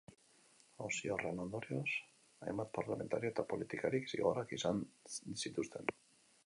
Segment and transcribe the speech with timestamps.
[0.85, 1.91] Auzi horren ondorioz,
[2.47, 4.85] hainbat parlamentario eta politikarik zigorrak izan
[5.45, 5.97] zituzten.